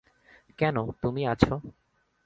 কেন, 0.57 0.75
তুমি 1.01 1.21
আছ। 1.27 1.43